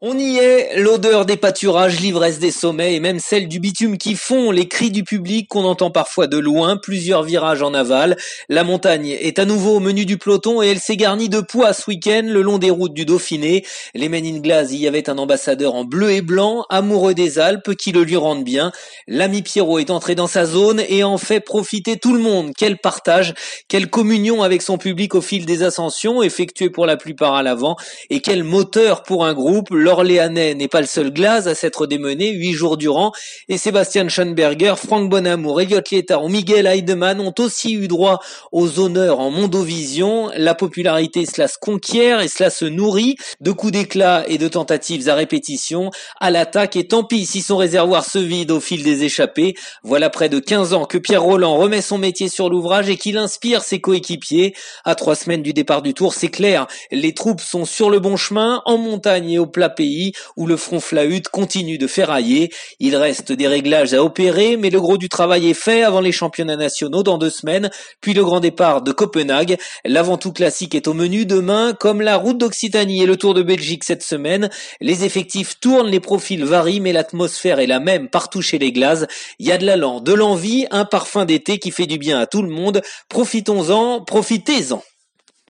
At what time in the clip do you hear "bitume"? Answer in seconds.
3.58-3.98